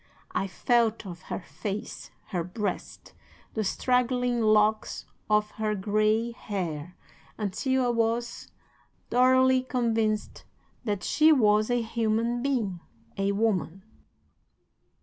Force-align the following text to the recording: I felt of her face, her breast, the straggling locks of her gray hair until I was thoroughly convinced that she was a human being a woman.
I 0.31 0.47
felt 0.47 1.05
of 1.05 1.21
her 1.29 1.41
face, 1.41 2.09
her 2.29 2.43
breast, 2.43 3.13
the 3.53 3.63
straggling 3.63 4.41
locks 4.41 5.05
of 5.29 5.51
her 5.61 5.75
gray 5.75 6.31
hair 6.31 6.95
until 7.37 7.85
I 7.85 7.89
was 7.89 8.47
thoroughly 9.11 9.61
convinced 9.61 10.43
that 10.85 11.03
she 11.03 11.31
was 11.31 11.69
a 11.69 11.83
human 11.83 12.41
being 12.41 12.79
a 13.15 13.31
woman. 13.33 13.83